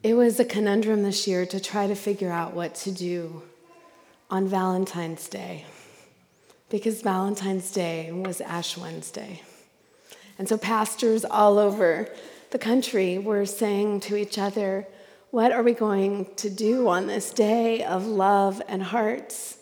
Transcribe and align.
It 0.00 0.14
was 0.14 0.38
a 0.38 0.44
conundrum 0.44 1.02
this 1.02 1.26
year 1.26 1.44
to 1.46 1.58
try 1.58 1.88
to 1.88 1.96
figure 1.96 2.30
out 2.30 2.54
what 2.54 2.76
to 2.76 2.92
do 2.92 3.42
on 4.30 4.46
Valentine's 4.46 5.26
Day 5.26 5.64
because 6.70 7.02
Valentine's 7.02 7.72
Day 7.72 8.12
was 8.12 8.40
Ash 8.40 8.76
Wednesday. 8.76 9.42
And 10.38 10.48
so 10.48 10.56
pastors 10.56 11.24
all 11.24 11.58
over 11.58 12.08
the 12.50 12.60
country 12.60 13.18
were 13.18 13.44
saying 13.44 14.00
to 14.00 14.16
each 14.16 14.38
other, 14.38 14.86
What 15.32 15.50
are 15.50 15.64
we 15.64 15.72
going 15.72 16.28
to 16.36 16.48
do 16.48 16.86
on 16.86 17.08
this 17.08 17.32
day 17.32 17.82
of 17.82 18.06
love 18.06 18.62
and 18.68 18.84
hearts? 18.84 19.58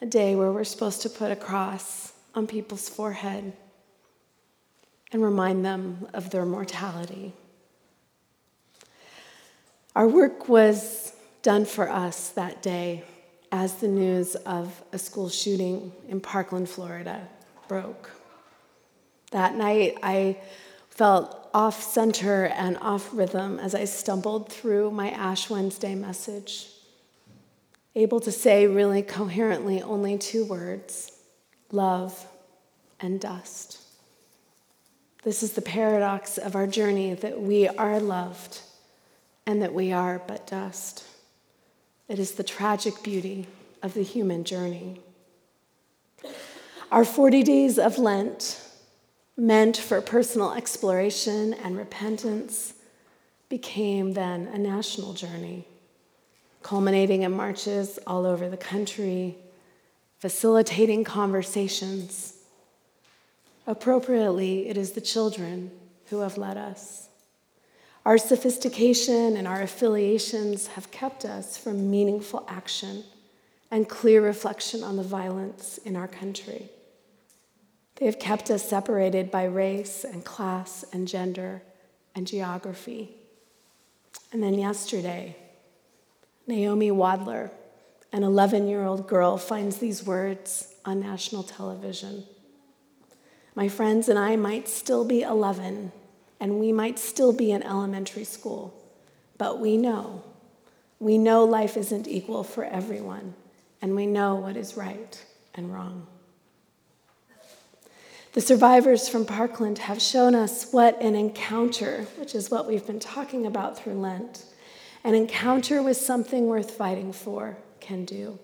A 0.00 0.06
day 0.06 0.34
where 0.34 0.52
we're 0.52 0.64
supposed 0.64 1.02
to 1.02 1.10
put 1.10 1.30
a 1.30 1.36
cross 1.36 2.14
on 2.34 2.46
people's 2.46 2.88
forehead 2.88 3.52
and 5.12 5.22
remind 5.22 5.66
them 5.66 6.08
of 6.14 6.30
their 6.30 6.46
mortality. 6.46 7.34
Our 9.96 10.06
work 10.06 10.50
was 10.50 11.14
done 11.40 11.64
for 11.64 11.88
us 11.88 12.28
that 12.32 12.60
day 12.60 13.02
as 13.50 13.76
the 13.76 13.88
news 13.88 14.34
of 14.34 14.82
a 14.92 14.98
school 14.98 15.30
shooting 15.30 15.90
in 16.06 16.20
Parkland, 16.20 16.68
Florida 16.68 17.26
broke. 17.66 18.10
That 19.30 19.54
night, 19.54 19.96
I 20.02 20.36
felt 20.90 21.48
off 21.54 21.82
center 21.82 22.44
and 22.44 22.76
off 22.82 23.08
rhythm 23.14 23.58
as 23.58 23.74
I 23.74 23.86
stumbled 23.86 24.52
through 24.52 24.90
my 24.90 25.12
Ash 25.12 25.48
Wednesday 25.48 25.94
message, 25.94 26.68
able 27.94 28.20
to 28.20 28.30
say 28.30 28.66
really 28.66 29.00
coherently 29.00 29.80
only 29.80 30.18
two 30.18 30.44
words 30.44 31.10
love 31.72 32.26
and 33.00 33.18
dust. 33.18 33.80
This 35.22 35.42
is 35.42 35.52
the 35.52 35.62
paradox 35.62 36.36
of 36.36 36.54
our 36.54 36.66
journey 36.66 37.14
that 37.14 37.40
we 37.40 37.66
are 37.66 37.98
loved 37.98 38.60
and 39.46 39.62
that 39.62 39.72
we 39.72 39.92
are 39.92 40.20
but 40.26 40.46
dust. 40.46 41.04
It 42.08 42.18
is 42.18 42.32
the 42.32 42.44
tragic 42.44 43.02
beauty 43.02 43.46
of 43.82 43.94
the 43.94 44.02
human 44.02 44.44
journey. 44.44 45.00
Our 46.90 47.04
40 47.04 47.42
days 47.42 47.78
of 47.78 47.98
Lent, 47.98 48.62
meant 49.36 49.76
for 49.76 50.00
personal 50.00 50.52
exploration 50.54 51.52
and 51.54 51.76
repentance, 51.76 52.74
became 53.48 54.12
then 54.12 54.46
a 54.48 54.58
national 54.58 55.12
journey, 55.12 55.66
culminating 56.62 57.22
in 57.22 57.32
marches 57.32 57.98
all 58.06 58.24
over 58.24 58.48
the 58.48 58.56
country, 58.56 59.36
facilitating 60.18 61.04
conversations. 61.04 62.34
Appropriately, 63.66 64.68
it 64.68 64.76
is 64.76 64.92
the 64.92 65.00
children 65.00 65.70
who 66.06 66.20
have 66.20 66.38
led 66.38 66.56
us. 66.56 67.08
Our 68.06 68.18
sophistication 68.18 69.36
and 69.36 69.48
our 69.48 69.62
affiliations 69.62 70.68
have 70.68 70.92
kept 70.92 71.24
us 71.24 71.58
from 71.58 71.90
meaningful 71.90 72.46
action 72.46 73.02
and 73.68 73.88
clear 73.88 74.24
reflection 74.24 74.84
on 74.84 74.94
the 74.96 75.02
violence 75.02 75.78
in 75.78 75.96
our 75.96 76.06
country. 76.06 76.70
They 77.96 78.06
have 78.06 78.20
kept 78.20 78.48
us 78.48 78.62
separated 78.62 79.32
by 79.32 79.46
race 79.46 80.04
and 80.04 80.24
class 80.24 80.84
and 80.92 81.08
gender 81.08 81.62
and 82.14 82.28
geography. 82.28 83.10
And 84.32 84.40
then 84.40 84.54
yesterday, 84.54 85.36
Naomi 86.46 86.92
Wadler, 86.92 87.50
an 88.12 88.22
11 88.22 88.68
year 88.68 88.84
old 88.84 89.08
girl, 89.08 89.36
finds 89.36 89.78
these 89.78 90.06
words 90.06 90.72
on 90.84 91.00
national 91.00 91.42
television. 91.42 92.22
My 93.56 93.68
friends 93.68 94.08
and 94.08 94.16
I 94.16 94.36
might 94.36 94.68
still 94.68 95.04
be 95.04 95.22
11 95.22 95.90
and 96.40 96.58
we 96.58 96.72
might 96.72 96.98
still 96.98 97.32
be 97.32 97.50
in 97.50 97.62
elementary 97.62 98.24
school, 98.24 98.74
but 99.38 99.60
we 99.60 99.76
know, 99.76 100.22
we 100.98 101.18
know 101.18 101.44
life 101.44 101.76
isn't 101.76 102.08
equal 102.08 102.42
for 102.44 102.64
everyone, 102.64 103.34
and 103.82 103.94
we 103.94 104.06
know 104.06 104.36
what 104.36 104.56
is 104.56 104.76
right 104.76 105.24
and 105.54 105.72
wrong. 105.72 106.06
The 108.32 108.42
survivors 108.42 109.08
from 109.08 109.24
Parkland 109.24 109.78
have 109.78 110.02
shown 110.02 110.34
us 110.34 110.70
what 110.70 111.00
an 111.00 111.14
encounter, 111.14 112.06
which 112.18 112.34
is 112.34 112.50
what 112.50 112.68
we've 112.68 112.86
been 112.86 113.00
talking 113.00 113.46
about 113.46 113.78
through 113.78 113.94
Lent, 113.94 114.44
an 115.04 115.14
encounter 115.14 115.82
with 115.82 115.96
something 115.96 116.46
worth 116.46 116.72
fighting 116.72 117.14
for 117.14 117.56
can 117.80 118.04
do. 118.04 118.38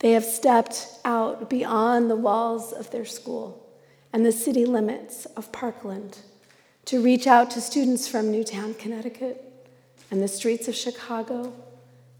They 0.00 0.12
have 0.12 0.24
stepped 0.24 0.88
out 1.04 1.48
beyond 1.48 2.10
the 2.10 2.16
walls 2.16 2.72
of 2.72 2.90
their 2.90 3.04
school 3.04 3.66
and 4.12 4.26
the 4.26 4.32
city 4.32 4.64
limits 4.64 5.26
of 5.36 5.52
Parkland 5.52 6.18
to 6.86 7.02
reach 7.02 7.26
out 7.26 7.50
to 7.50 7.60
students 7.60 8.08
from 8.08 8.30
Newtown, 8.30 8.72
Connecticut, 8.74 9.42
and 10.10 10.22
the 10.22 10.28
streets 10.28 10.68
of 10.68 10.74
Chicago, 10.74 11.52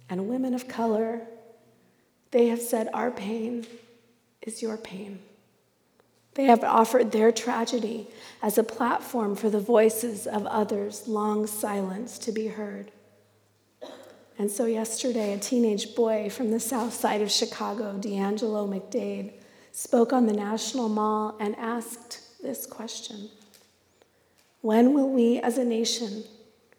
and 0.08 0.28
women 0.28 0.54
of 0.54 0.68
color. 0.68 1.22
They 2.32 2.48
have 2.48 2.60
said, 2.60 2.88
Our 2.92 3.10
pain 3.10 3.66
is 4.42 4.62
your 4.62 4.76
pain. 4.76 5.20
They 6.34 6.44
have 6.44 6.64
offered 6.64 7.12
their 7.12 7.32
tragedy 7.32 8.08
as 8.42 8.58
a 8.58 8.64
platform 8.64 9.36
for 9.36 9.48
the 9.48 9.60
voices 9.60 10.26
of 10.26 10.44
others 10.46 11.08
long 11.08 11.46
silenced 11.46 12.22
to 12.24 12.32
be 12.32 12.48
heard. 12.48 12.90
And 14.38 14.50
so, 14.50 14.66
yesterday, 14.66 15.32
a 15.32 15.38
teenage 15.38 15.94
boy 15.94 16.28
from 16.28 16.50
the 16.50 16.60
south 16.60 16.92
side 16.92 17.22
of 17.22 17.30
Chicago, 17.30 17.96
D'Angelo 17.98 18.66
McDade, 18.66 19.32
spoke 19.72 20.12
on 20.12 20.26
the 20.26 20.34
National 20.34 20.88
Mall 20.88 21.36
and 21.40 21.56
asked 21.56 22.20
this 22.42 22.66
question 22.66 23.30
when 24.60 24.94
will 24.94 25.08
we 25.08 25.38
as 25.38 25.58
a 25.58 25.64
nation 25.64 26.24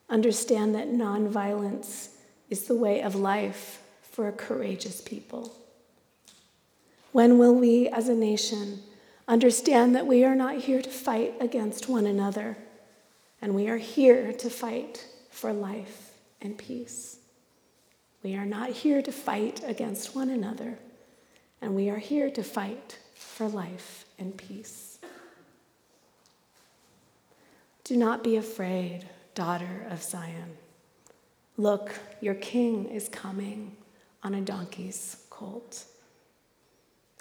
understand 0.09 0.75
that 0.75 0.89
nonviolence 0.89 2.09
is 2.49 2.67
the 2.67 2.75
way 2.75 3.01
of 3.01 3.15
life 3.15 3.81
for 4.01 4.27
a 4.27 4.33
courageous 4.33 5.01
people? 5.01 5.53
When 7.11 7.37
will 7.37 7.55
we 7.55 7.87
as 7.87 8.09
a 8.09 8.15
nation 8.15 8.79
understand 9.27 9.95
that 9.95 10.07
we 10.07 10.23
are 10.23 10.35
not 10.35 10.55
here 10.55 10.81
to 10.81 10.89
fight 10.89 11.35
against 11.39 11.89
one 11.89 12.05
another, 12.05 12.57
and 13.41 13.53
we 13.55 13.67
are 13.67 13.77
here 13.77 14.33
to 14.33 14.49
fight 14.49 15.05
for 15.29 15.53
life 15.53 16.11
and 16.41 16.57
peace? 16.57 17.17
We 18.23 18.35
are 18.35 18.45
not 18.45 18.71
here 18.71 19.01
to 19.01 19.11
fight 19.11 19.61
against 19.65 20.15
one 20.15 20.29
another, 20.29 20.79
and 21.61 21.75
we 21.75 21.89
are 21.89 21.97
here 21.97 22.29
to 22.31 22.43
fight 22.43 22.97
for 23.13 23.47
life 23.47 24.05
and 24.19 24.35
peace. 24.35 24.96
Do 27.87 27.95
not 27.95 28.21
be 28.21 28.35
afraid, 28.35 29.05
daughter 29.33 29.87
of 29.89 30.03
Zion. 30.03 30.57
Look, 31.55 31.97
your 32.19 32.33
king 32.33 32.89
is 32.89 33.07
coming 33.07 33.77
on 34.21 34.33
a 34.33 34.41
donkey's 34.41 35.23
colt. 35.29 35.85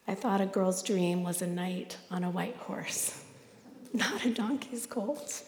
I 0.08 0.16
thought 0.16 0.40
a 0.40 0.46
girl's 0.46 0.82
dream 0.82 1.22
was 1.22 1.40
a 1.40 1.46
knight 1.46 1.98
on 2.10 2.24
a 2.24 2.30
white 2.30 2.56
horse, 2.56 3.22
not 3.92 4.24
a 4.24 4.34
donkey's 4.34 4.86
colt. 4.86 5.44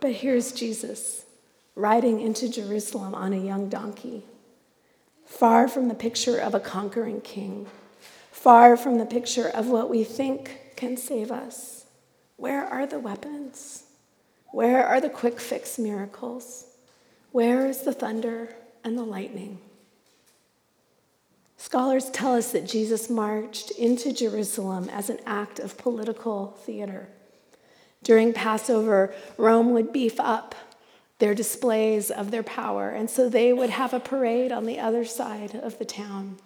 But 0.00 0.12
here's 0.12 0.52
Jesus 0.52 1.24
riding 1.74 2.20
into 2.20 2.46
Jerusalem 2.46 3.14
on 3.14 3.32
a 3.32 3.38
young 3.38 3.70
donkey, 3.70 4.22
far 5.24 5.66
from 5.66 5.88
the 5.88 5.94
picture 5.94 6.36
of 6.36 6.54
a 6.54 6.60
conquering 6.60 7.22
king, 7.22 7.68
far 8.30 8.76
from 8.76 8.98
the 8.98 9.06
picture 9.06 9.48
of 9.48 9.68
what 9.68 9.88
we 9.88 10.04
think 10.04 10.74
can 10.76 10.98
save 10.98 11.32
us. 11.32 11.79
Where 12.40 12.64
are 12.64 12.86
the 12.86 12.98
weapons? 12.98 13.82
Where 14.46 14.86
are 14.86 14.98
the 14.98 15.10
quick 15.10 15.38
fix 15.38 15.78
miracles? 15.78 16.64
Where 17.32 17.66
is 17.66 17.82
the 17.82 17.92
thunder 17.92 18.48
and 18.82 18.96
the 18.96 19.02
lightning? 19.02 19.58
Scholars 21.58 22.08
tell 22.08 22.34
us 22.34 22.52
that 22.52 22.66
Jesus 22.66 23.10
marched 23.10 23.72
into 23.72 24.10
Jerusalem 24.10 24.88
as 24.88 25.10
an 25.10 25.18
act 25.26 25.58
of 25.58 25.76
political 25.76 26.58
theater. 26.64 27.10
During 28.02 28.32
Passover, 28.32 29.12
Rome 29.36 29.72
would 29.72 29.92
beef 29.92 30.18
up 30.18 30.54
their 31.18 31.34
displays 31.34 32.10
of 32.10 32.30
their 32.30 32.42
power, 32.42 32.88
and 32.88 33.10
so 33.10 33.28
they 33.28 33.52
would 33.52 33.68
have 33.68 33.92
a 33.92 34.00
parade 34.00 34.50
on 34.50 34.64
the 34.64 34.80
other 34.80 35.04
side 35.04 35.54
of 35.56 35.78
the 35.78 35.84
town, 35.84 36.38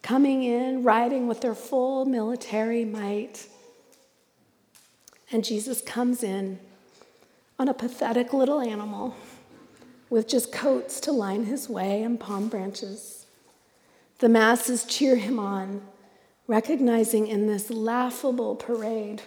coming 0.00 0.44
in, 0.44 0.84
riding 0.84 1.26
with 1.26 1.40
their 1.40 1.56
full 1.56 2.04
military 2.04 2.84
might. 2.84 3.48
And 5.32 5.44
Jesus 5.44 5.80
comes 5.80 6.22
in 6.22 6.58
on 7.58 7.68
a 7.68 7.74
pathetic 7.74 8.32
little 8.32 8.60
animal 8.60 9.16
with 10.08 10.26
just 10.26 10.50
coats 10.50 10.98
to 11.00 11.12
line 11.12 11.44
his 11.44 11.68
way 11.68 12.02
and 12.02 12.18
palm 12.18 12.48
branches. 12.48 13.26
The 14.18 14.28
masses 14.28 14.84
cheer 14.84 15.16
him 15.16 15.38
on, 15.38 15.82
recognizing 16.46 17.28
in 17.28 17.46
this 17.46 17.70
laughable 17.70 18.56
parade 18.56 19.22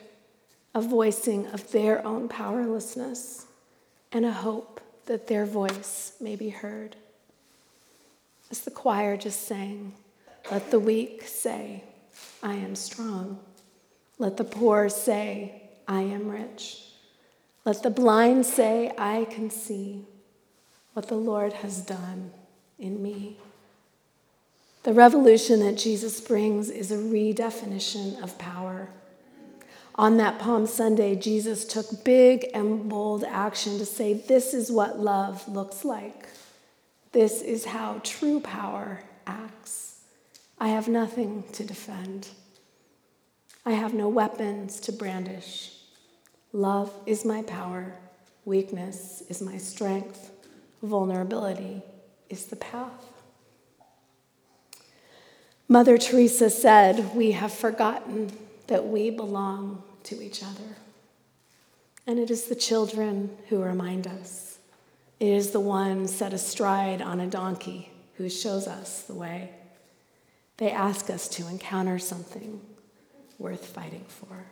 a 0.76 0.82
voicing 0.82 1.48
of 1.48 1.72
their 1.72 2.06
own 2.06 2.28
powerlessness 2.28 3.46
and 4.12 4.26
a 4.26 4.32
hope 4.32 4.82
that 5.06 5.28
their 5.28 5.46
voice 5.46 6.14
may 6.20 6.36
be 6.36 6.50
heard. 6.50 6.96
As 8.52 8.62
the 8.62 8.72
choir 8.72 9.18
just 9.18 9.48
sang, 9.48 9.94
let 10.52 10.70
the 10.70 10.80
weak 10.80 11.24
say, 11.28 11.84
I 12.42 12.54
am 12.54 12.76
strong. 12.76 13.40
Let 14.20 14.38
the 14.38 14.44
poor 14.44 14.90
say, 14.90 15.63
I 15.88 16.02
am 16.02 16.30
rich. 16.30 16.84
Let 17.66 17.84
the 17.84 17.90
blind 17.90 18.46
say, 18.46 18.92
I 18.98 19.26
can 19.26 19.50
see. 19.50 20.06
what 20.94 21.08
the 21.08 21.16
Lord 21.16 21.54
has 21.54 21.82
done 21.82 22.32
in 22.78 23.02
me. 23.02 23.38
The 24.84 24.94
revolution 24.94 25.60
that 25.62 25.78
Jesus 25.78 26.22
brings 26.22 26.70
is 26.70 26.92
a 26.92 26.98
redefinition 26.98 28.22
of 28.22 28.38
power. 28.38 28.90
On 29.96 30.18
that 30.18 30.40
Palm 30.40 30.66
Sunday, 30.68 31.16
Jesus 31.16 31.66
took 31.66 32.04
big 32.04 32.46
and 32.54 32.90
bold 32.90 33.24
action 33.24 33.78
to 33.80 33.86
say, 33.86 34.14
This 34.14 34.54
is 34.54 34.72
what 34.72 35.00
love 35.00 35.48
looks 35.48 35.86
like. 35.86 36.28
This 37.12 37.42
is 37.42 37.66
how 37.66 38.02
true 38.04 38.40
power 38.40 39.02
acts. 39.26 40.02
I 40.60 40.70
have 40.70 40.88
nothing 40.88 41.44
to 41.54 41.64
defend. 41.64 42.30
I 43.66 43.72
have 43.72 43.94
no 43.94 44.10
weapons 44.10 44.80
to 44.82 44.92
brandish. 44.92 45.72
Love 46.52 46.92
is 47.06 47.24
my 47.24 47.44
power. 47.44 47.94
Weakness 48.44 49.24
is 49.30 49.42
my 49.42 49.58
strength. 49.58 50.32
Vulnerability 50.82 51.82
is 52.30 52.48
the 52.48 52.58
path. 52.58 53.08
Mother 55.70 55.98
Teresa 55.98 56.50
said, 56.50 57.16
We 57.16 57.32
have 57.32 57.54
forgotten 57.54 58.34
that 58.68 58.86
we 58.86 59.10
belong 59.10 59.82
to 60.04 60.22
each 60.22 60.44
other. 60.44 60.76
And 62.06 62.20
it 62.20 62.30
is 62.30 62.46
the 62.46 62.56
children 62.56 63.38
who 63.48 63.64
remind 63.64 64.08
us. 64.08 64.58
It 65.22 65.30
is 65.30 65.52
the 65.52 65.62
one 65.62 66.08
set 66.08 66.34
astride 66.34 67.02
on 67.02 67.22
a 67.22 67.28
donkey 67.28 67.94
who 68.16 68.30
shows 68.30 68.68
us 68.68 69.04
the 69.04 69.16
way. 69.16 69.52
They 70.58 70.70
ask 70.70 71.10
us 71.10 71.30
to 71.30 71.48
encounter 71.48 71.98
something 71.98 72.60
worth 73.38 73.66
fighting 73.66 74.06
for. 74.08 74.46